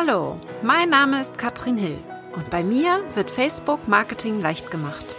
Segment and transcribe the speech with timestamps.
[0.00, 1.98] Hallo, mein Name ist Katrin Hill
[2.32, 5.16] und bei mir wird Facebook Marketing leicht gemacht.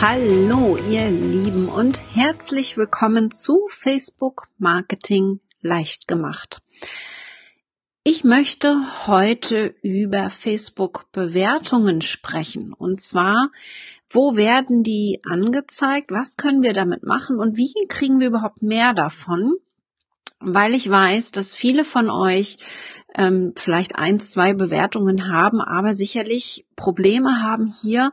[0.00, 6.60] Hallo, ihr Lieben und herzlich willkommen zu Facebook Marketing leicht gemacht.
[8.02, 13.50] Ich möchte heute über Facebook Bewertungen sprechen und zwar
[14.14, 16.10] wo werden die angezeigt?
[16.10, 17.38] Was können wir damit machen?
[17.38, 19.54] Und wie kriegen wir überhaupt mehr davon?
[20.40, 22.58] Weil ich weiß, dass viele von euch
[23.16, 28.12] ähm, vielleicht eins, zwei Bewertungen haben, aber sicherlich Probleme haben, hier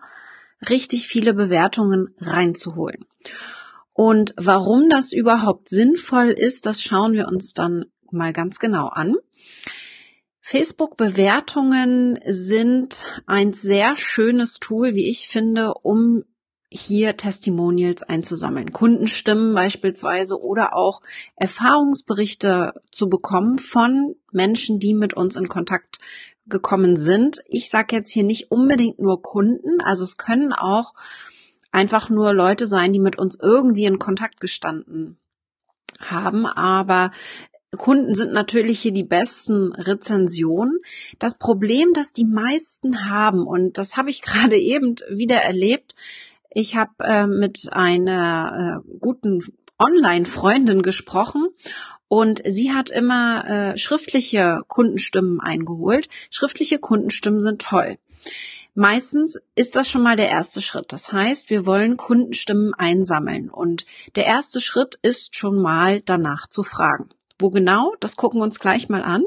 [0.69, 3.05] richtig viele Bewertungen reinzuholen.
[3.93, 9.15] Und warum das überhaupt sinnvoll ist, das schauen wir uns dann mal ganz genau an.
[10.41, 16.23] Facebook-Bewertungen sind ein sehr schönes Tool, wie ich finde, um
[16.69, 18.71] hier Testimonials einzusammeln.
[18.71, 21.01] Kundenstimmen beispielsweise oder auch
[21.35, 25.99] Erfahrungsberichte zu bekommen von Menschen, die mit uns in Kontakt
[26.47, 27.41] gekommen sind.
[27.47, 30.93] Ich sage jetzt hier nicht unbedingt nur Kunden, also es können auch
[31.71, 35.17] einfach nur Leute sein, die mit uns irgendwie in Kontakt gestanden
[35.99, 37.11] haben, aber
[37.77, 40.79] Kunden sind natürlich hier die besten Rezensionen.
[41.19, 45.95] Das Problem, das die meisten haben, und das habe ich gerade eben wieder erlebt,
[46.53, 49.41] ich habe äh, mit einer äh, guten
[49.79, 51.47] Online-Freundin gesprochen
[52.09, 56.09] und sie hat immer äh, schriftliche Kundenstimmen eingeholt.
[56.29, 57.97] Schriftliche Kundenstimmen sind toll.
[58.73, 60.91] Meistens ist das schon mal der erste Schritt.
[60.91, 63.85] Das heißt, wir wollen Kundenstimmen einsammeln und
[64.15, 67.09] der erste Schritt ist schon mal danach zu fragen.
[67.41, 67.93] Wo genau?
[67.99, 69.23] Das gucken wir uns gleich mal an.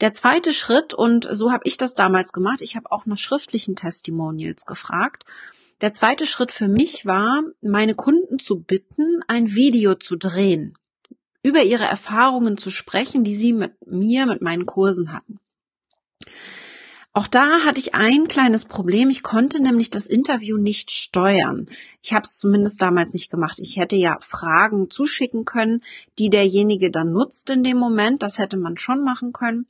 [0.00, 3.76] Der zweite Schritt, und so habe ich das damals gemacht, ich habe auch nach schriftlichen
[3.76, 5.24] Testimonials gefragt.
[5.80, 10.76] Der zweite Schritt für mich war, meine Kunden zu bitten, ein Video zu drehen,
[11.42, 15.38] über ihre Erfahrungen zu sprechen, die sie mit mir, mit meinen Kursen hatten.
[17.16, 19.08] Auch da hatte ich ein kleines Problem.
[19.08, 21.66] Ich konnte nämlich das Interview nicht steuern.
[22.02, 23.58] Ich habe es zumindest damals nicht gemacht.
[23.58, 25.82] Ich hätte ja Fragen zuschicken können,
[26.18, 28.22] die derjenige dann nutzt in dem Moment.
[28.22, 29.64] Das hätte man schon machen können.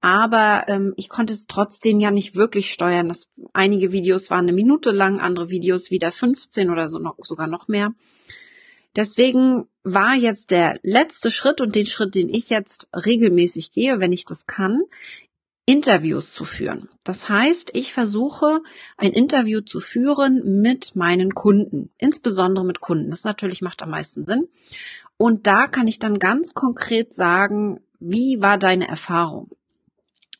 [0.00, 3.08] Aber ähm, ich konnte es trotzdem ja nicht wirklich steuern.
[3.08, 7.48] Das, einige Videos waren eine Minute lang, andere Videos wieder 15 oder so noch, sogar
[7.48, 7.92] noch mehr.
[8.96, 14.12] Deswegen war jetzt der letzte Schritt und den Schritt, den ich jetzt regelmäßig gehe, wenn
[14.12, 14.84] ich das kann,
[15.68, 16.88] Interviews zu führen.
[17.04, 18.62] Das heißt, ich versuche
[18.96, 23.10] ein Interview zu führen mit meinen Kunden, insbesondere mit Kunden.
[23.10, 24.48] Das natürlich macht am meisten Sinn.
[25.18, 29.50] Und da kann ich dann ganz konkret sagen, wie war deine Erfahrung?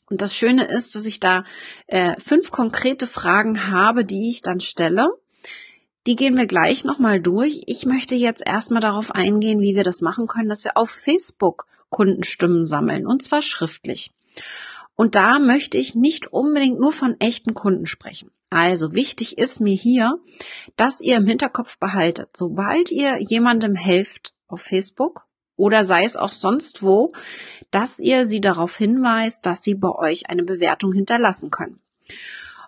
[0.08, 1.44] Und das Schöne ist, dass ich da
[1.88, 5.10] äh, fünf konkrete Fragen habe, die ich dann stelle.
[6.06, 7.64] Die gehen wir gleich nochmal durch.
[7.66, 11.66] Ich möchte jetzt erstmal darauf eingehen, wie wir das machen können, dass wir auf Facebook
[11.90, 14.10] Kundenstimmen sammeln, und zwar schriftlich.
[14.98, 18.32] Und da möchte ich nicht unbedingt nur von echten Kunden sprechen.
[18.50, 20.18] Also wichtig ist mir hier,
[20.74, 26.32] dass ihr im Hinterkopf behaltet, sobald ihr jemandem helft auf Facebook oder sei es auch
[26.32, 27.12] sonst wo,
[27.70, 31.80] dass ihr sie darauf hinweist, dass sie bei euch eine Bewertung hinterlassen können.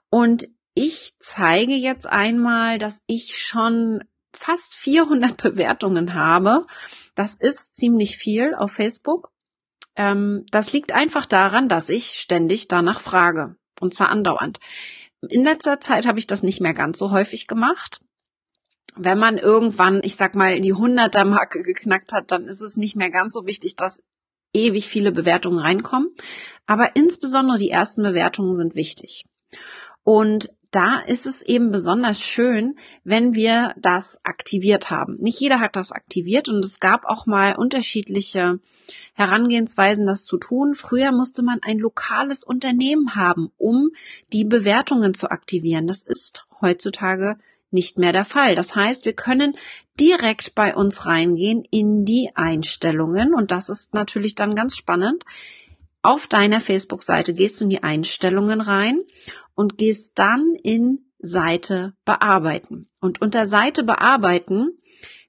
[0.08, 6.64] Und ich zeige jetzt einmal, dass ich schon fast 400 Bewertungen habe.
[7.16, 9.32] Das ist ziemlich viel auf Facebook.
[9.96, 13.56] Ähm, das liegt einfach daran, dass ich ständig danach frage.
[13.80, 14.58] Und zwar andauernd.
[15.28, 18.00] In letzter Zeit habe ich das nicht mehr ganz so häufig gemacht.
[18.96, 22.96] Wenn man irgendwann, ich sag mal, die 100er Marke geknackt hat, dann ist es nicht
[22.96, 24.02] mehr ganz so wichtig, dass
[24.52, 26.14] ewig viele Bewertungen reinkommen.
[26.66, 29.24] Aber insbesondere die ersten Bewertungen sind wichtig.
[30.02, 35.16] Und da ist es eben besonders schön, wenn wir das aktiviert haben.
[35.18, 38.60] Nicht jeder hat das aktiviert und es gab auch mal unterschiedliche
[39.14, 40.74] Herangehensweisen, das zu tun.
[40.74, 43.90] Früher musste man ein lokales Unternehmen haben, um
[44.32, 45.86] die Bewertungen zu aktivieren.
[45.86, 47.36] Das ist heutzutage
[47.72, 48.54] nicht mehr der Fall.
[48.54, 49.56] Das heißt, wir können
[49.98, 55.24] direkt bei uns reingehen in die Einstellungen und das ist natürlich dann ganz spannend.
[56.02, 59.02] Auf deiner Facebook-Seite gehst du in die Einstellungen rein
[59.54, 62.88] und gehst dann in Seite bearbeiten.
[63.00, 64.76] Und unter Seite bearbeiten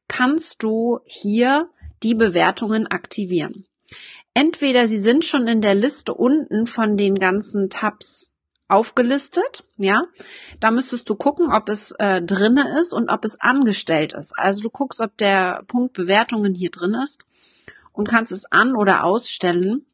[0.08, 1.70] kannst du hier
[2.04, 3.66] die Bewertungen aktivieren.
[4.34, 8.34] Entweder sie sind schon in der Liste unten von den ganzen Tabs
[8.70, 10.04] aufgelistet, ja,
[10.62, 14.34] da müsstest du gucken, ob es äh, drinne ist und ob es angestellt ist.
[14.38, 17.26] Also du guckst, ob der Punkt Bewertungen hier drin ist
[17.92, 19.86] und kannst es an oder ausstellen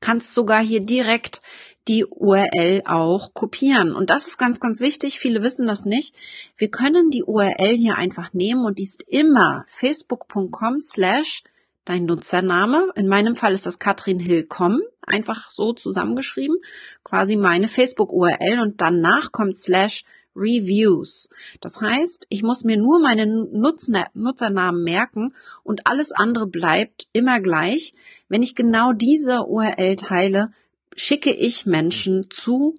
[0.00, 1.40] kannst sogar hier direkt
[1.88, 3.94] die URL auch kopieren.
[3.94, 5.18] Und das ist ganz, ganz wichtig.
[5.18, 6.16] Viele wissen das nicht.
[6.56, 11.42] Wir können die URL hier einfach nehmen und die ist immer facebook.com slash
[11.84, 12.92] dein Nutzername.
[12.94, 16.56] In meinem Fall ist das Katrin Hill.com, einfach so zusammengeschrieben,
[17.02, 20.04] quasi meine Facebook-URL und danach kommt slash
[20.36, 21.28] Reviews.
[21.60, 25.34] Das heißt, ich muss mir nur meine Nutzer Nutzernamen merken
[25.64, 27.94] und alles andere bleibt immer gleich.
[28.28, 30.52] Wenn ich genau diese URL teile,
[31.00, 32.74] schicke ich Menschen zu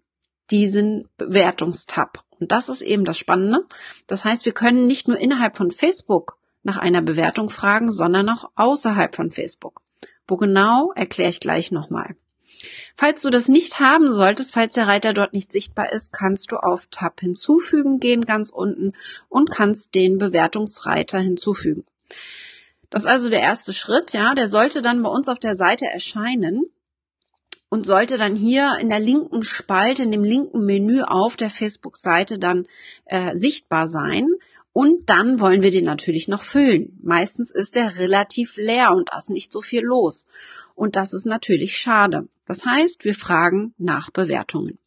[0.51, 2.23] diesen Bewertungstab.
[2.39, 3.65] Und das ist eben das Spannende.
[4.07, 8.51] Das heißt, wir können nicht nur innerhalb von Facebook nach einer Bewertung fragen, sondern auch
[8.55, 9.81] außerhalb von Facebook.
[10.27, 12.15] Wo genau, erkläre ich gleich nochmal.
[12.95, 16.57] Falls du das nicht haben solltest, falls der Reiter dort nicht sichtbar ist, kannst du
[16.57, 18.91] auf Tab hinzufügen gehen ganz unten
[19.29, 21.85] und kannst den Bewertungsreiter hinzufügen.
[22.91, 25.87] Das ist also der erste Schritt, ja, der sollte dann bei uns auf der Seite
[25.87, 26.65] erscheinen
[27.71, 32.37] und sollte dann hier in der linken Spalte, in dem linken Menü auf der Facebook-Seite
[32.37, 32.67] dann
[33.05, 34.27] äh, sichtbar sein.
[34.73, 36.99] Und dann wollen wir den natürlich noch füllen.
[37.01, 40.25] Meistens ist er relativ leer und da ist nicht so viel los.
[40.75, 42.27] Und das ist natürlich schade.
[42.45, 44.77] Das heißt, wir fragen nach Bewertungen.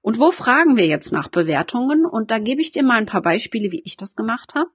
[0.00, 2.06] Und wo fragen wir jetzt nach Bewertungen?
[2.06, 4.70] Und da gebe ich dir mal ein paar Beispiele, wie ich das gemacht habe.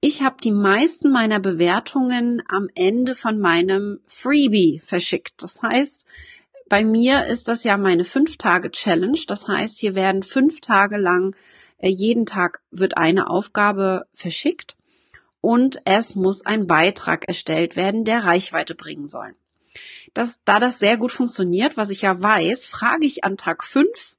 [0.00, 5.42] Ich habe die meisten meiner Bewertungen am Ende von meinem Freebie verschickt.
[5.42, 6.06] Das heißt,
[6.70, 9.18] bei mir ist das ja meine fünf Tage Challenge.
[9.26, 11.34] Das heißt, hier werden fünf Tage lang,
[11.78, 14.76] äh, jeden Tag wird eine Aufgabe verschickt
[15.40, 19.34] und es muss ein Beitrag erstellt werden, der Reichweite bringen soll.
[20.14, 24.16] Das, da das sehr gut funktioniert, was ich ja weiß, frage ich an Tag fünf,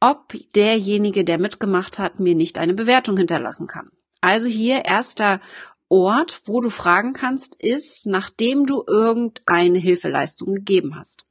[0.00, 3.90] ob derjenige, der mitgemacht hat, mir nicht eine Bewertung hinterlassen kann.
[4.20, 5.40] Also hier erster
[5.88, 11.24] Ort, wo du fragen kannst, ist, nachdem du irgendeine Hilfeleistung gegeben hast.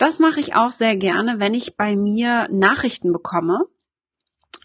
[0.00, 3.66] Das mache ich auch sehr gerne, wenn ich bei mir Nachrichten bekomme.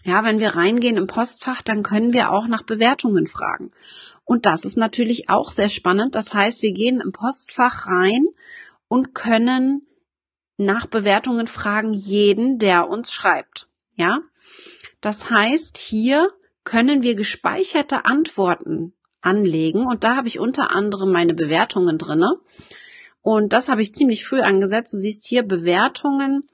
[0.02, 3.70] Ja, wenn wir reingehen im Postfach, dann können wir auch nach Bewertungen fragen.
[4.24, 6.14] Und das ist natürlich auch sehr spannend.
[6.14, 8.24] Das heißt, wir gehen im Postfach rein
[8.88, 9.86] und können
[10.56, 13.68] nach Bewertungen fragen jeden, der uns schreibt.
[13.94, 14.20] Ja,
[15.02, 16.30] das heißt, hier
[16.64, 22.40] können wir gespeicherte Antworten anlegen und da habe ich unter anderem meine Bewertungen drinne.
[23.26, 24.94] Und das habe ich ziemlich früh angesetzt.
[24.94, 26.44] Du siehst hier Bewertungen,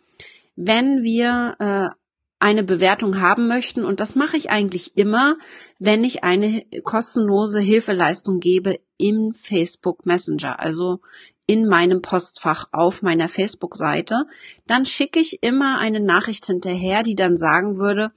[0.57, 1.95] wenn wir äh,
[2.39, 3.85] eine Bewertung haben möchten.
[3.85, 5.37] Und das mache ich eigentlich immer,
[5.79, 11.01] wenn ich eine kostenlose Hilfeleistung gebe im Facebook Messenger, also
[11.47, 14.25] in meinem Postfach auf meiner Facebook-Seite.
[14.67, 18.13] Dann schicke ich immer eine Nachricht hinterher, die dann sagen würde,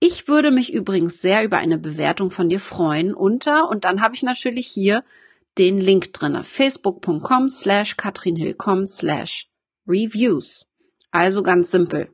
[0.00, 4.16] ich würde mich übrigens sehr über eine Bewertung von dir freuen unter, und dann habe
[4.16, 5.04] ich natürlich hier
[5.58, 6.42] den Link drinne.
[6.42, 9.48] Facebook.com slash katrinhillcom slash
[9.86, 10.66] reviews.
[11.10, 12.10] Also ganz simpel.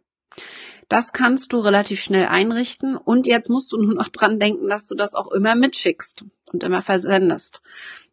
[0.89, 4.87] Das kannst du relativ schnell einrichten und jetzt musst du nur noch dran denken, dass
[4.89, 7.63] du das auch immer mitschickst und immer versendest.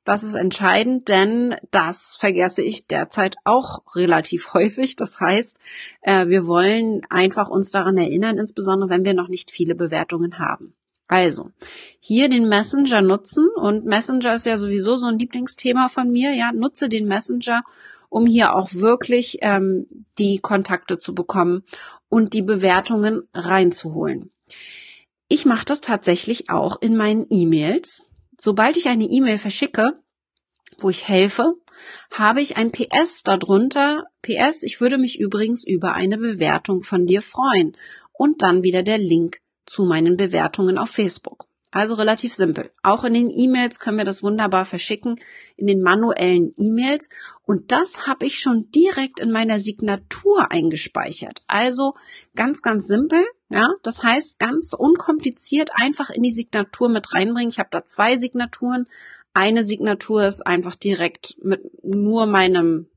[0.07, 4.95] Das ist entscheidend, denn das vergesse ich derzeit auch relativ häufig.
[4.95, 5.57] Das heißt,
[6.01, 10.76] äh, wir wollen einfach uns daran erinnern, insbesondere wenn wir noch nicht viele Bewertungen haben.
[11.07, 11.51] Also,
[11.99, 16.33] hier den Messenger nutzen und Messenger ist ja sowieso so ein Lieblingsthema von mir.
[16.33, 17.61] Ja, nutze den Messenger,
[18.09, 19.87] um hier auch wirklich ähm,
[20.17, 21.63] die Kontakte zu bekommen
[22.09, 24.31] und die Bewertungen reinzuholen.
[25.29, 28.03] Ich mache das tatsächlich auch in meinen E-Mails.
[28.39, 29.99] Sobald ich eine E-Mail verschicke,
[30.77, 31.53] wo ich helfe,
[32.11, 34.05] habe ich ein PS darunter.
[34.21, 37.75] PS, ich würde mich übrigens über eine Bewertung von dir freuen.
[38.13, 41.47] Und dann wieder der Link zu meinen Bewertungen auf Facebook.
[41.69, 42.71] Also relativ simpel.
[42.81, 45.19] Auch in den E-Mails können wir das wunderbar verschicken,
[45.57, 47.09] in den manuellen E-Mails.
[47.43, 51.43] Und das habe ich schon direkt in meiner Signatur eingespeichert.
[51.45, 51.93] Also
[52.35, 53.23] ganz, ganz simpel.
[53.49, 57.49] Ja, das heißt ganz unkompliziert einfach in die Signatur mit reinbringen.
[57.49, 58.87] Ich habe da zwei Signaturen.
[59.33, 62.87] Eine Signatur ist einfach direkt mit nur meinem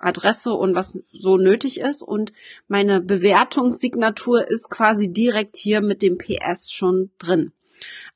[0.00, 2.02] Adresse und was so nötig ist.
[2.02, 2.32] Und
[2.68, 7.52] meine Bewertungssignatur ist quasi direkt hier mit dem PS schon drin.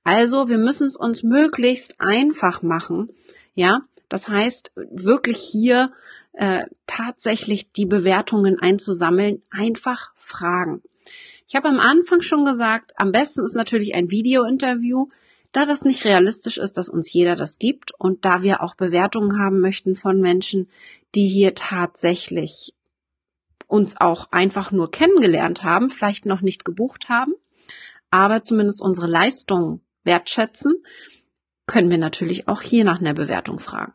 [0.03, 3.11] Also wir müssen es uns möglichst einfach machen.
[3.55, 5.91] Ja, das heißt wirklich hier
[6.33, 10.83] äh, tatsächlich die Bewertungen einzusammeln, einfach fragen.
[11.49, 15.09] Ich habe am Anfang schon gesagt, am besten ist natürlich ein Video-Interview.
[15.55, 19.39] Da das nicht realistisch ist, dass uns jeder das gibt und da wir auch Bewertungen
[19.39, 20.69] haben möchten von Menschen,
[21.15, 22.75] die hier tatsächlich
[23.69, 27.35] uns auch einfach nur kennengelernt haben, vielleicht noch nicht gebucht haben,
[28.11, 30.75] aber zumindest unsere Leistung wertschätzen,
[31.67, 33.95] können wir natürlich auch hier nach einer Bewertung fragen.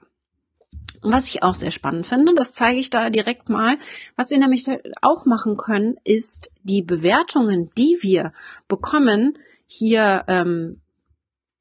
[1.01, 3.75] Was ich auch sehr spannend finde, das zeige ich da direkt mal.
[4.15, 4.65] Was wir nämlich
[5.01, 8.31] auch machen können, ist die Bewertungen, die wir
[8.69, 9.37] bekommen,
[9.67, 10.79] hier ähm,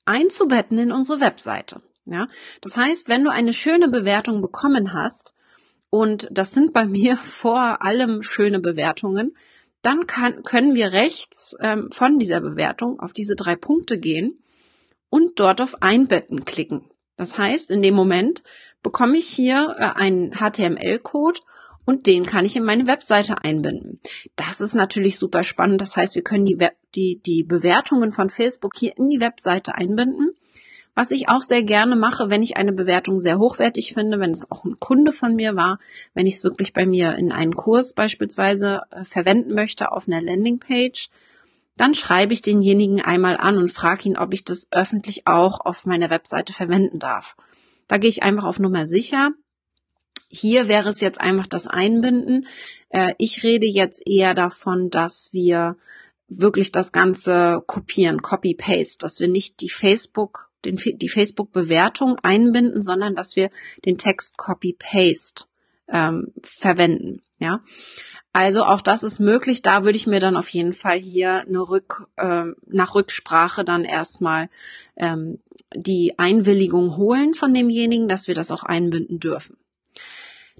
[0.09, 1.83] einzubetten in unsere Webseite.
[2.05, 2.27] Ja,
[2.63, 5.35] das heißt, wenn du eine schöne Bewertung bekommen hast,
[5.91, 9.37] und das sind bei mir vor allem schöne Bewertungen,
[9.83, 14.43] dann kann, können wir rechts ähm, von dieser Bewertung auf diese drei Punkte gehen
[15.09, 16.91] und dort auf Einbetten klicken.
[17.17, 18.43] Das heißt, in dem Moment
[18.83, 21.41] bekomme ich hier äh, einen HTML-Code
[21.89, 23.99] und den kann ich in meine Webseite einbinden.
[24.37, 25.81] Das ist natürlich super spannend.
[25.81, 29.75] Das heißt, wir können die, Web die, die Bewertungen von Facebook hier in die Webseite
[29.75, 30.35] einbinden.
[30.95, 34.51] Was ich auch sehr gerne mache, wenn ich eine Bewertung sehr hochwertig finde, wenn es
[34.51, 35.79] auch ein Kunde von mir war,
[36.13, 40.21] wenn ich es wirklich bei mir in einen Kurs beispielsweise äh, verwenden möchte auf einer
[40.21, 41.09] Landingpage,
[41.79, 45.87] dann schreibe ich denjenigen einmal an und frage ihn, ob ich das öffentlich auch auf
[45.87, 47.35] meiner Webseite verwenden darf.
[47.87, 49.31] Da gehe ich einfach auf Nummer sicher.
[50.29, 52.47] Hier wäre es jetzt einfach das Einbinden.
[52.91, 55.77] Äh, ich rede jetzt eher davon, dass wir
[56.29, 63.15] wirklich das Ganze kopieren, Copy-Paste, dass wir nicht die Facebook den, die Facebook-Bewertung einbinden, sondern
[63.15, 63.51] dass wir
[63.85, 65.45] den Text Copy-Paste
[65.89, 67.23] ähm, verwenden.
[67.39, 67.61] Ja,
[68.33, 69.63] also auch das ist möglich.
[69.63, 73.85] Da würde ich mir dann auf jeden Fall hier eine Rück, äh, nach Rücksprache dann
[73.85, 74.49] erstmal
[74.97, 75.39] ähm,
[75.75, 79.57] die Einwilligung holen von demjenigen, dass wir das auch einbinden dürfen.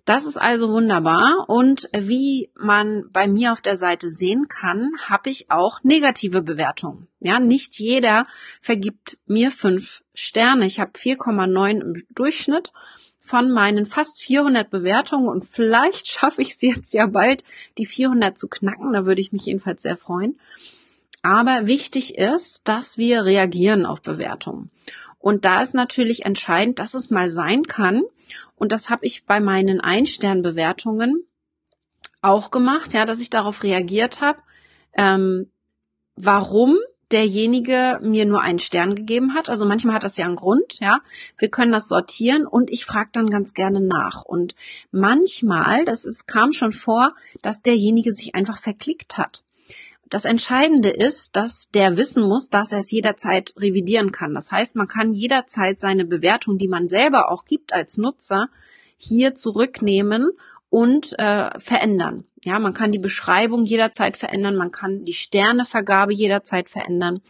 [0.09, 5.29] Das ist also wunderbar und wie man bei mir auf der Seite sehen kann, habe
[5.29, 7.09] ich auch negative Bewertungen.
[7.21, 8.27] Ja, nicht jeder
[8.63, 10.65] vergibt mir fünf Sterne.
[10.65, 12.73] Ich habe 4,9 im Durchschnitt
[13.23, 17.45] von meinen fast 400 Bewertungen und vielleicht schaffe ich es jetzt ja bald,
[17.77, 18.95] die 400 zu knacken.
[18.95, 20.41] Da würde ich mich jedenfalls sehr freuen.
[21.21, 24.71] Aber wichtig ist, dass wir reagieren auf Bewertungen.
[25.19, 28.03] Und da ist natürlich entscheidend, dass es mal sein kann.
[28.57, 31.25] Und das habe ich bei meinen Einsternbewertungen
[32.23, 34.41] auch gemacht, ja, dass ich darauf reagiert habe,
[34.95, 35.51] ähm,
[36.17, 36.79] warum
[37.11, 39.49] derjenige mir nur einen Stern gegeben hat.
[39.49, 41.01] Also manchmal hat das ja einen Grund, ja.
[41.39, 44.25] Wir können das sortieren und ich frage dann ganz gerne nach.
[44.25, 44.55] Und
[44.91, 49.43] manchmal, das ist, kam schon vor, dass derjenige sich einfach verklickt hat.
[50.11, 54.35] Das Entscheidende ist, dass der wissen muss, dass er es jederzeit revidieren kann.
[54.35, 58.49] Das heißt, man kann jederzeit seine Bewertung, die man selber auch gibt als Nutzer,
[58.97, 60.31] hier zurücknehmen
[60.71, 62.25] und äh, verändern.
[62.45, 67.21] Ja, man kann die Beschreibung jederzeit verändern, man kann die Sternevergabe jederzeit verändern.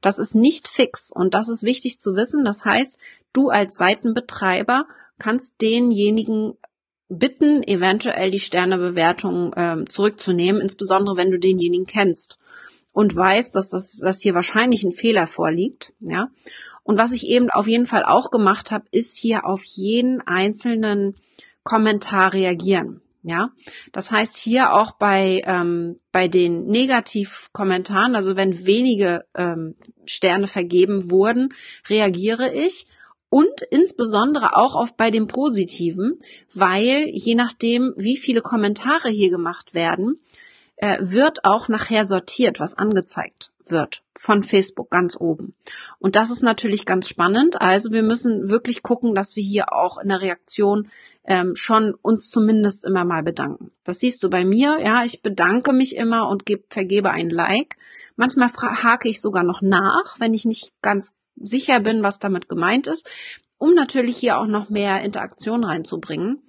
[0.00, 2.44] Das ist nicht fix und das ist wichtig zu wissen.
[2.44, 2.98] Das heißt,
[3.32, 4.86] du als Seitenbetreiber
[5.18, 6.54] kannst denjenigen
[7.08, 12.38] bitten, eventuell die Sternebewertung äh, zurückzunehmen, insbesondere wenn du denjenigen kennst
[12.96, 16.28] und weißt, dass das dass hier wahrscheinlich ein Fehler vorliegt, ja.
[16.82, 21.16] Und was ich eben auf jeden Fall auch gemacht habe, ist hier auf jeden einzelnen
[21.62, 23.02] Kommentar reagieren.
[23.22, 23.50] Ja,
[23.92, 29.74] das heißt hier auch bei ähm, bei den Negativkommentaren, also wenn wenige ähm,
[30.06, 31.50] Sterne vergeben wurden,
[31.90, 32.86] reagiere ich
[33.28, 36.18] und insbesondere auch auf bei dem Positiven,
[36.54, 40.20] weil je nachdem, wie viele Kommentare hier gemacht werden,
[40.76, 45.54] äh, wird auch nachher sortiert, was angezeigt wird von Facebook ganz oben.
[45.98, 47.60] Und das ist natürlich ganz spannend.
[47.60, 50.88] Also wir müssen wirklich gucken, dass wir hier auch in der Reaktion
[51.24, 53.72] ähm, schon uns zumindest immer mal bedanken.
[53.84, 54.78] Das siehst du bei mir.
[54.80, 57.76] Ja, ich bedanke mich immer und geb, vergebe ein Like.
[58.14, 62.86] Manchmal hake ich sogar noch nach, wenn ich nicht ganz sicher bin, was damit gemeint
[62.86, 63.08] ist,
[63.58, 66.42] um natürlich hier auch noch mehr Interaktion reinzubringen.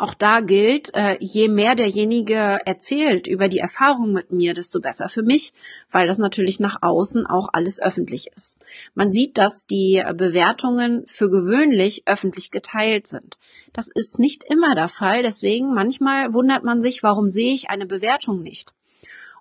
[0.00, 5.10] Auch da gilt, äh, je mehr derjenige erzählt über die Erfahrung mit mir, desto besser
[5.10, 5.52] für mich,
[5.90, 8.56] weil das natürlich nach außen auch alles öffentlich ist.
[8.94, 13.36] Man sieht, dass die Bewertungen für gewöhnlich öffentlich geteilt sind.
[13.74, 17.84] Das ist nicht immer der Fall, deswegen manchmal wundert man sich, warum sehe ich eine
[17.84, 18.72] Bewertung nicht.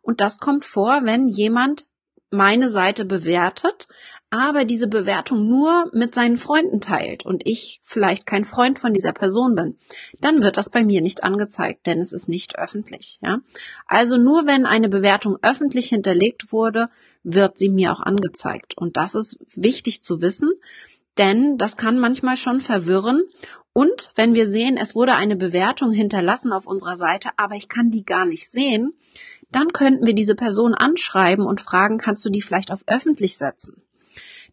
[0.01, 1.87] Und das kommt vor, wenn jemand
[2.31, 3.87] meine Seite bewertet,
[4.31, 9.11] aber diese Bewertung nur mit seinen Freunden teilt und ich vielleicht kein Freund von dieser
[9.11, 9.77] Person bin,
[10.21, 13.39] dann wird das bei mir nicht angezeigt, denn es ist nicht öffentlich, ja.
[13.87, 16.89] Also nur wenn eine Bewertung öffentlich hinterlegt wurde,
[17.23, 18.77] wird sie mir auch angezeigt.
[18.77, 20.51] Und das ist wichtig zu wissen,
[21.17, 23.23] denn das kann manchmal schon verwirren.
[23.73, 27.89] Und wenn wir sehen, es wurde eine Bewertung hinterlassen auf unserer Seite, aber ich kann
[27.89, 28.93] die gar nicht sehen,
[29.51, 33.81] dann könnten wir diese Person anschreiben und fragen, kannst du die vielleicht auf öffentlich setzen,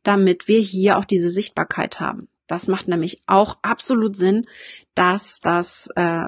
[0.06, 2.28] damit wir hier auch diese Sichtbarkeit haben.
[2.46, 4.46] Das macht nämlich auch absolut Sinn,
[4.94, 6.26] dass das äh,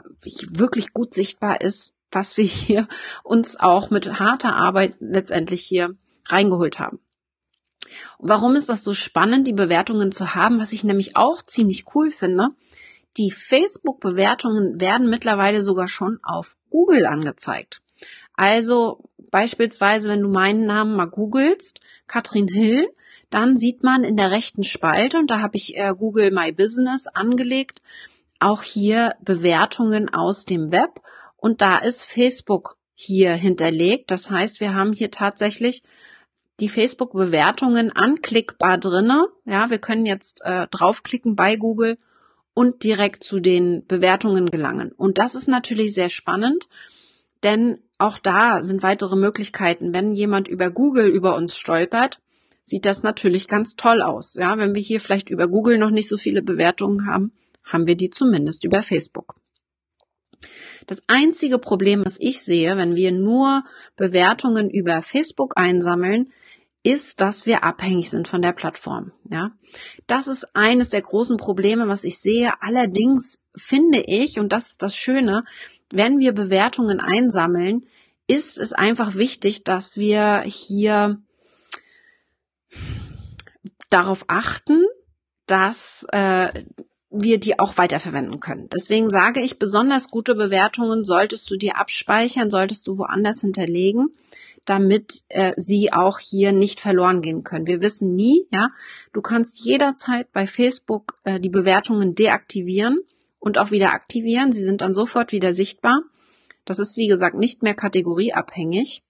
[0.51, 2.89] wirklich gut sichtbar ist, was wir hier
[3.23, 6.99] uns auch mit harter Arbeit letztendlich hier reingeholt haben.
[8.19, 10.59] Und warum ist das so spannend, die Bewertungen zu haben?
[10.59, 12.49] Was ich nämlich auch ziemlich cool finde,
[13.17, 17.81] die Facebook-Bewertungen werden mittlerweile sogar schon auf Google angezeigt.
[18.35, 22.89] Also beispielsweise, wenn du meinen Namen mal googelst, Katrin Hill,
[23.31, 27.07] dann sieht man in der rechten Spalte, und da habe ich äh, Google My Business
[27.07, 27.83] angelegt,
[28.41, 31.01] auch hier Bewertungen aus dem Web.
[31.37, 34.11] Und da ist Facebook hier hinterlegt.
[34.11, 35.83] Das heißt, wir haben hier tatsächlich
[36.61, 39.27] die Facebook-Bewertungen anklickbar drinne.
[39.45, 41.99] Ja, wir können jetzt äh, draufklicken bei Google
[42.55, 44.93] und direkt zu den Bewertungen gelangen.
[44.97, 46.69] Und das ist natürlich sehr spannend,
[47.45, 49.95] denn auch da sind weitere Möglichkeiten.
[49.95, 52.21] Wenn jemand über Google über uns stolpert,
[52.69, 54.35] sieht das natürlich ganz toll aus.
[54.35, 57.33] Ja, wenn wir hier vielleicht über Google noch nicht so viele Bewertungen haben,
[57.65, 59.35] haben wir die zumindest über Facebook.
[60.87, 63.63] Das einzige Problem, was ich sehe, wenn wir nur
[63.97, 66.33] Bewertungen über Facebook einsammeln,
[66.83, 69.13] ist, dass wir abhängig sind von der Plattform.
[69.31, 69.51] Ja,
[70.07, 72.53] das ist eines der großen Probleme, was ich sehe.
[72.63, 75.45] Allerdings finde ich, und das ist das Schöne,
[75.91, 77.87] wenn wir Bewertungen einsammeln,
[78.27, 81.21] ist es einfach wichtig, dass wir hier
[83.89, 84.85] darauf achten,
[85.47, 86.65] dass äh,
[87.11, 88.69] wir die auch weiterverwenden können.
[88.73, 94.11] Deswegen sage ich, besonders gute Bewertungen solltest du dir abspeichern, solltest du woanders hinterlegen,
[94.67, 97.67] damit äh, sie auch hier nicht verloren gehen können.
[97.67, 98.69] Wir wissen nie, ja,
[99.15, 103.01] du kannst jederzeit bei Facebook äh, die Bewertungen deaktivieren
[103.39, 104.53] und auch wieder aktivieren.
[104.53, 106.03] Sie sind dann sofort wieder sichtbar.
[106.67, 109.03] Das ist, wie gesagt, nicht mehr kategorieabhängig.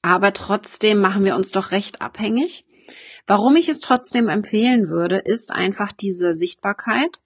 [0.00, 2.64] Aber trotzdem machen wir uns doch recht abhängig.
[3.26, 7.20] Warum ich es trotzdem empfehlen würde, ist einfach diese Sichtbarkeit,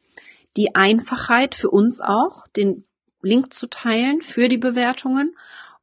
[0.57, 2.85] die Einfachheit für uns auch, den
[3.23, 5.37] Link zu teilen für die Bewertungen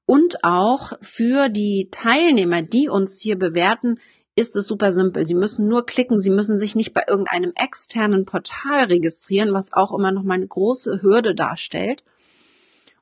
[0.05, 3.99] und auch für die Teilnehmer, die uns hier bewerten,
[4.35, 5.25] ist es super simpel.
[5.25, 9.93] Sie müssen nur klicken, Sie müssen sich nicht bei irgendeinem externen Portal registrieren, was auch
[9.93, 12.03] immer noch mal eine große Hürde darstellt.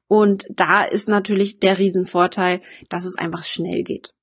[0.08, 4.15] Und da ist natürlich der Riesenvorteil, dass es einfach schnell geht.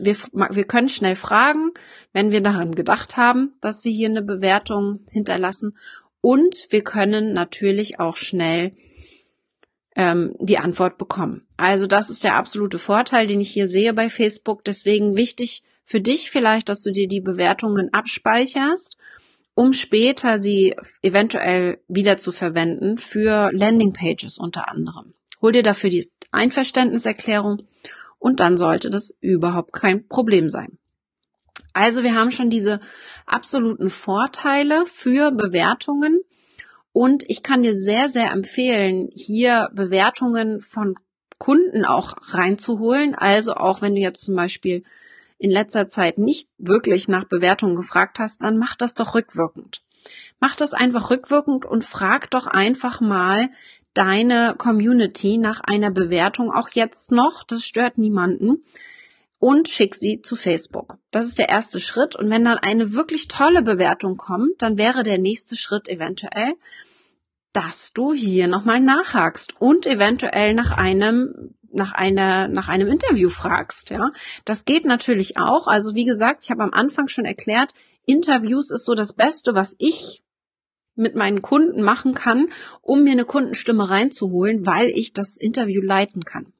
[0.00, 1.70] Wir, wir können schnell fragen,
[2.12, 5.76] wenn wir daran gedacht haben, dass wir hier eine Bewertung hinterlassen.
[6.20, 8.72] Und wir können natürlich auch schnell
[9.94, 11.46] ähm, die Antwort bekommen.
[11.56, 14.64] Also das ist der absolute Vorteil, den ich hier sehe bei Facebook.
[14.64, 18.98] Deswegen wichtig, für dich vielleicht, dass du dir die Bewertungen abspeicherst,
[19.54, 25.14] um später sie eventuell wieder zu verwenden für Landingpages unter anderem.
[25.40, 27.66] Hol dir dafür die Einverständniserklärung
[28.18, 30.78] und dann sollte das überhaupt kein Problem sein.
[31.72, 32.80] Also wir haben schon diese
[33.26, 36.20] absoluten Vorteile für Bewertungen
[36.92, 40.96] und ich kann dir sehr, sehr empfehlen, hier Bewertungen von
[41.38, 43.14] Kunden auch reinzuholen.
[43.14, 44.82] Also auch wenn du jetzt zum Beispiel
[45.38, 49.82] in letzter Zeit nicht wirklich nach Bewertungen gefragt hast, dann mach das doch rückwirkend.
[50.40, 53.50] Mach das einfach rückwirkend und frag doch einfach mal
[53.94, 58.64] deine Community nach einer Bewertung, auch jetzt noch, das stört niemanden,
[59.38, 60.98] und schick sie zu Facebook.
[61.10, 62.16] Das ist der erste Schritt.
[62.16, 66.54] Und wenn dann eine wirklich tolle Bewertung kommt, dann wäre der nächste Schritt eventuell,
[67.52, 73.90] dass du hier nochmal nachhakst und eventuell nach einem nach einer nach einem Interview fragst,
[73.90, 74.10] ja.
[74.44, 75.66] Das geht natürlich auch.
[75.66, 77.72] Also wie gesagt, ich habe am Anfang schon erklärt,
[78.06, 80.22] Interviews ist so das Beste, was ich
[80.98, 82.48] mit meinen Kunden machen kann,
[82.82, 86.52] um mir eine Kundenstimme reinzuholen, weil ich das Interview leiten kann.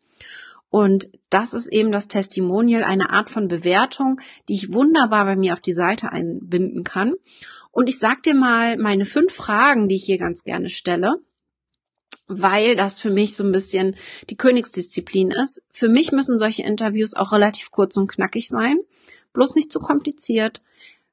[0.70, 5.54] Und das ist eben das Testimonial, eine Art von Bewertung, die ich wunderbar bei mir
[5.54, 7.14] auf die Seite einbinden kann.
[7.70, 11.20] Und ich sag dir mal meine fünf Fragen, die ich hier ganz gerne stelle
[12.28, 13.96] weil das für mich so ein bisschen
[14.28, 15.62] die Königsdisziplin ist.
[15.72, 18.78] Für mich müssen solche Interviews auch relativ kurz und knackig sein,
[19.32, 20.62] bloß nicht zu kompliziert.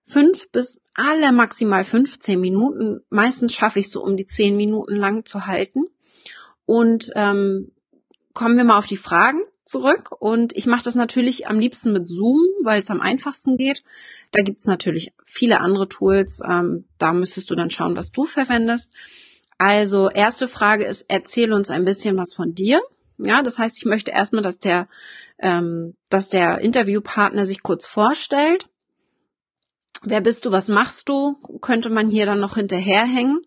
[0.06, 3.02] Fünf bis alle maximal 15 Minuten.
[3.10, 5.86] Meistens schaffe ich so um die zehn Minuten lang zu halten.
[6.66, 7.72] Und ähm,
[8.34, 10.10] kommen wir mal auf die Fragen zurück.
[10.20, 13.84] Und ich mache das natürlich am liebsten mit Zoom, weil es am einfachsten geht.
[14.32, 16.42] Da gibt's natürlich viele andere Tools.
[16.48, 18.92] Ähm, da müsstest du dann schauen, was du verwendest.
[19.58, 22.82] Also erste Frage ist, erzähl uns ein bisschen was von dir.
[23.18, 24.88] Ja, das heißt, ich möchte erstmal, dass der,
[25.40, 28.68] ähm, dass der Interviewpartner sich kurz vorstellt.
[30.06, 30.52] Wer bist du?
[30.52, 31.34] Was machst du?
[31.62, 33.42] Könnte man hier dann noch hinterherhängen.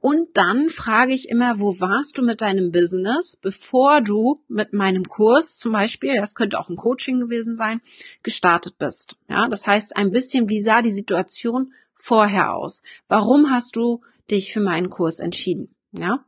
[0.00, 5.04] Und dann frage ich immer, wo warst du mit deinem Business, bevor du mit meinem
[5.04, 7.80] Kurs zum Beispiel, das könnte auch ein Coaching gewesen sein,
[8.22, 9.16] gestartet bist.
[9.28, 12.82] Ja, das heißt ein bisschen, wie sah die Situation vorher aus?
[13.08, 15.74] Warum hast du dich für meinen Kurs entschieden?
[15.90, 16.24] Ja.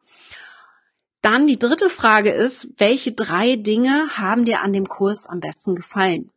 [1.22, 5.76] Dann die dritte Frage ist, welche drei Dinge haben dir an dem Kurs am besten
[5.76, 6.30] gefallen?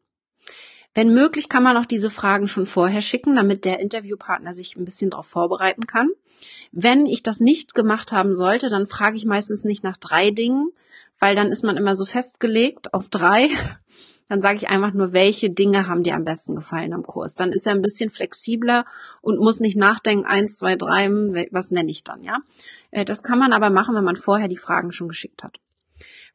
[0.96, 4.86] Wenn möglich, kann man auch diese Fragen schon vorher schicken, damit der Interviewpartner sich ein
[4.86, 6.10] bisschen darauf vorbereiten kann.
[6.72, 10.70] Wenn ich das nicht gemacht haben sollte, dann frage ich meistens nicht nach drei Dingen,
[11.20, 13.50] weil dann ist man immer so festgelegt auf drei.
[14.30, 17.36] Dann sage ich einfach nur, welche Dinge haben dir am besten gefallen am Kurs.
[17.36, 18.86] Dann ist er ein bisschen flexibler
[19.22, 21.10] und muss nicht nachdenken, eins, zwei, drei,
[21.52, 22.40] was nenne ich dann, ja.
[22.90, 25.60] Äh, das kann man aber machen, wenn man vorher die Fragen schon geschickt hat.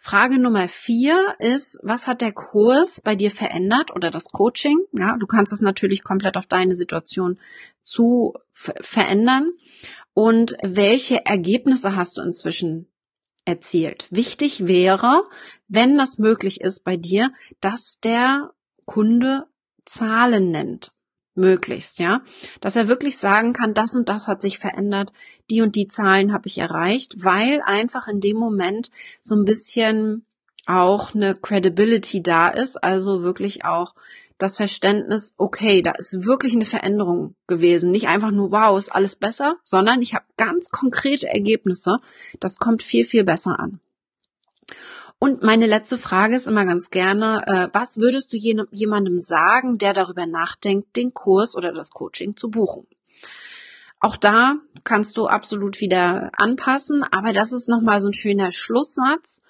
[0.00, 4.78] Frage Nummer vier ist, was hat der Kurs bei dir verändert oder das Coaching?
[4.92, 7.38] Ja, du kannst das natürlich komplett auf deine Situation
[7.82, 9.50] zu verändern.
[10.14, 12.86] Und welche Ergebnisse hast du inzwischen
[13.44, 14.06] erzielt?
[14.10, 15.24] Wichtig wäre,
[15.66, 18.52] wenn das möglich ist bei dir, dass der
[18.84, 19.46] Kunde
[19.84, 20.97] Zahlen nennt
[21.38, 22.20] möglichst, ja,
[22.60, 25.12] dass er wirklich sagen kann, das und das hat sich verändert,
[25.50, 30.26] die und die Zahlen habe ich erreicht, weil einfach in dem Moment so ein bisschen
[30.66, 33.94] auch eine Credibility da ist, also wirklich auch
[34.38, 37.90] das Verständnis, okay, da ist wirklich eine Veränderung gewesen.
[37.90, 41.96] Nicht einfach nur, wow, ist alles besser, sondern ich habe ganz konkrete Ergebnisse.
[42.38, 43.80] Das kommt viel, viel besser an.
[45.20, 49.92] Und meine letzte Frage ist immer ganz gerne, äh, was würdest du jemandem sagen, der
[49.92, 52.86] darüber nachdenkt, den Kurs oder das Coaching zu buchen?
[54.00, 59.42] Auch da kannst du absolut wieder anpassen, aber das ist nochmal so ein schöner Schlusssatz.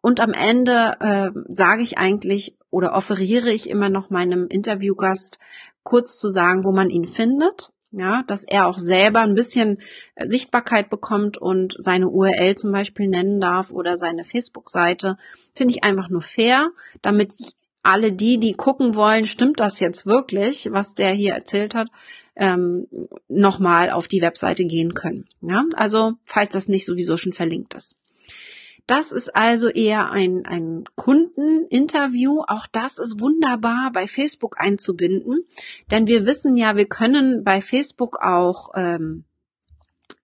[0.00, 5.40] Und am Ende äh, sage ich eigentlich oder offeriere ich immer noch meinem Interviewgast
[5.82, 9.78] kurz zu sagen, wo man ihn findet ja, dass er auch selber ein bisschen
[10.14, 15.16] äh, Sichtbarkeit bekommt und seine URL zum Beispiel nennen darf oder seine Facebook-Seite,
[15.54, 16.70] finde ich einfach nur fair,
[17.02, 17.34] damit
[17.82, 21.88] alle die, die gucken wollen, stimmt das jetzt wirklich, was der hier erzählt hat,
[22.36, 22.86] ähm,
[23.28, 25.26] nochmal auf die Webseite gehen können.
[25.40, 27.98] Ja, also falls das nicht sowieso schon verlinkt ist.
[28.88, 32.42] Das ist also eher ein, ein Kundeninterview.
[32.46, 35.44] Auch das ist wunderbar bei Facebook einzubinden,
[35.90, 39.24] denn wir wissen ja, wir können bei Facebook auch ähm,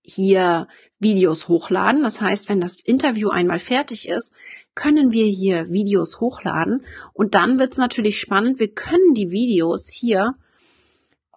[0.00, 0.66] hier
[0.98, 2.02] Videos hochladen.
[2.02, 4.32] Das heißt, wenn das Interview einmal fertig ist,
[4.74, 8.60] können wir hier Videos hochladen und dann wird es natürlich spannend.
[8.60, 10.36] Wir können die Videos hier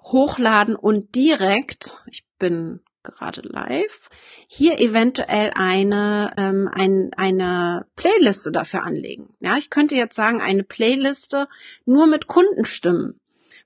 [0.02, 2.80] hochladen und direkt, ich bin
[3.12, 4.10] gerade live,
[4.48, 9.36] hier eventuell eine, ähm, ein, eine Playliste dafür anlegen.
[9.40, 11.48] Ja, ich könnte jetzt sagen, eine Playliste
[11.86, 13.20] nur mit Kundenstimmen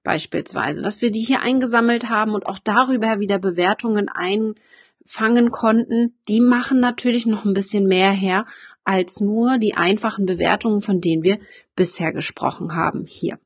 [0.03, 6.15] beispielsweise, dass wir die hier eingesammelt haben und auch darüber wieder Bewertungen einfangen konnten.
[6.27, 8.45] Die machen natürlich noch ein bisschen mehr her
[8.83, 11.39] als nur die einfachen Bewertungen, von denen wir
[11.75, 13.39] bisher gesprochen haben hier.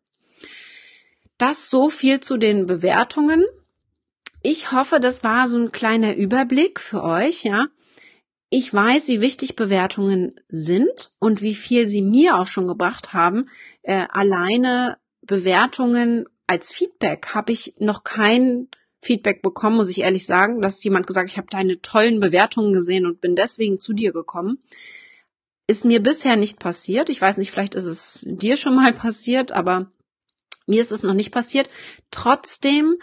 [1.38, 3.43] Das so viel zu den Bewertungen.
[4.47, 7.65] Ich hoffe, das war so ein kleiner Überblick für euch, ja.
[8.51, 13.49] Ich weiß, wie wichtig Bewertungen sind und wie viel sie mir auch schon gebracht haben.
[13.81, 18.67] Äh, alleine Bewertungen als Feedback habe ich noch kein
[19.01, 23.08] Feedback bekommen, muss ich ehrlich sagen, dass jemand gesagt, ich habe deine tollen Bewertungen gesehen
[23.08, 24.60] und bin deswegen zu dir gekommen.
[25.65, 27.10] Ist mir bisher nicht passiert.
[27.10, 29.91] Ich weiß nicht, vielleicht ist es dir schon mal passiert, aber
[30.67, 31.67] mir ist es noch nicht passiert.
[32.12, 32.97] Trotzdem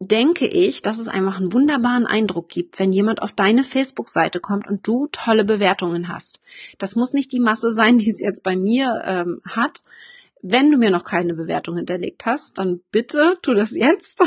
[0.00, 4.68] denke ich, dass es einfach einen wunderbaren Eindruck gibt, wenn jemand auf deine Facebook-Seite kommt
[4.68, 6.40] und du tolle Bewertungen hast.
[6.78, 9.82] Das muss nicht die Masse sein, die es jetzt bei mir ähm, hat.
[10.40, 14.22] Wenn du mir noch keine Bewertung hinterlegt hast, dann bitte tu das jetzt.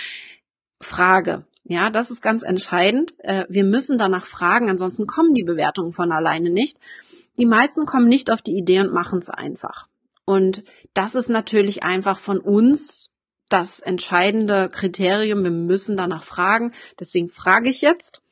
[0.80, 1.46] Frage.
[1.64, 3.14] Ja, das ist ganz entscheidend.
[3.18, 6.76] Äh, wir müssen danach fragen, ansonsten kommen die Bewertungen von alleine nicht.
[7.38, 9.88] Die meisten kommen nicht auf die Idee und machen es einfach.
[10.26, 13.11] Und das ist natürlich einfach von uns
[13.52, 15.42] das entscheidende Kriterium.
[15.42, 16.72] Wir müssen danach fragen.
[16.98, 18.22] Deswegen frage ich jetzt.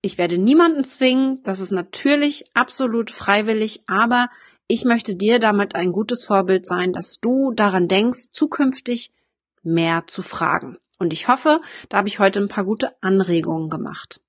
[0.00, 1.42] Ich werde niemanden zwingen.
[1.42, 4.28] Das ist natürlich absolut freiwillig, aber
[4.68, 9.12] ich möchte dir damit ein gutes Vorbild sein, dass du daran denkst, zukünftig
[9.62, 10.78] mehr zu fragen.
[10.98, 14.20] Und ich hoffe, da habe ich heute ein paar gute Anregungen gemacht.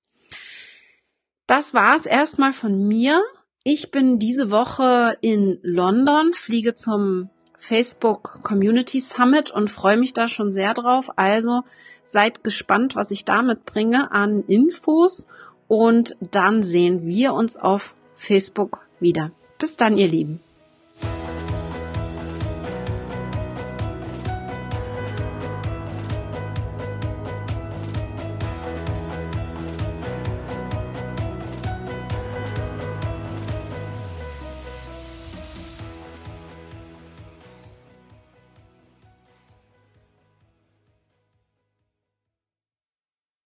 [1.46, 3.22] Das war es erstmal von mir.
[3.64, 7.28] Ich bin diese Woche in London, fliege zum
[7.60, 11.10] Facebook Community Summit und freue mich da schon sehr drauf.
[11.16, 11.60] Also
[12.04, 15.28] seid gespannt, was ich damit bringe an Infos
[15.68, 19.30] und dann sehen wir uns auf Facebook wieder.
[19.58, 20.40] Bis dann, ihr Lieben.